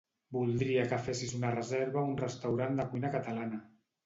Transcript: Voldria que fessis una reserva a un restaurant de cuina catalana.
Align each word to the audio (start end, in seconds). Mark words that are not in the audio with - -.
Voldria 0.35 0.85
que 0.93 0.97
fessis 1.07 1.33
una 1.41 1.51
reserva 1.57 2.01
a 2.01 2.09
un 2.13 2.17
restaurant 2.23 2.81
de 2.81 2.89
cuina 2.95 3.13
catalana. 3.19 3.63